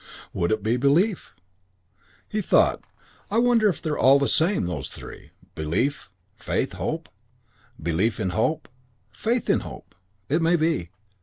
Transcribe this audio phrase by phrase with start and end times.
[0.33, 1.35] Would it be belief?"
[2.27, 2.81] He thought,
[3.29, 7.07] "I wonder if they're all the same, those three belief, faith, hope?
[7.79, 8.67] Belief in hope.
[9.11, 9.93] Faith in hope.
[10.27, 10.89] It may be.